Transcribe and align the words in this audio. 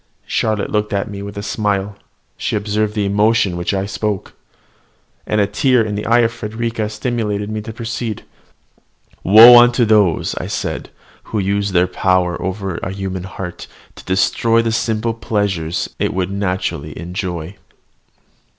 Charlotte 0.25 0.71
looked 0.71 0.93
at 0.93 1.11
me 1.11 1.21
with 1.21 1.37
a 1.37 1.43
smile; 1.43 1.95
she 2.35 2.55
observed 2.55 2.95
the 2.95 3.05
emotion 3.05 3.51
with 3.51 3.59
which 3.67 3.73
I 3.75 3.85
spoke: 3.85 4.33
and 5.27 5.39
a 5.39 5.45
tear 5.45 5.83
in 5.83 5.93
the 5.93 6.07
eyes 6.07 6.23
of 6.25 6.31
Frederica 6.31 6.89
stimulated 6.89 7.51
me 7.51 7.61
to 7.61 7.71
proceed. 7.71 8.23
"Woe 9.23 9.59
unto 9.59 9.85
those," 9.85 10.33
I 10.39 10.47
said, 10.47 10.89
"who 11.25 11.37
use 11.37 11.71
their 11.71 11.85
power 11.85 12.41
over 12.41 12.77
a 12.77 12.89
human 12.91 13.25
heart 13.25 13.67
to 13.93 14.03
destroy 14.03 14.63
the 14.63 14.71
simple 14.71 15.13
pleasures 15.13 15.87
it 15.99 16.15
would 16.15 16.31
naturally 16.31 16.97
enjoy! 16.97 17.57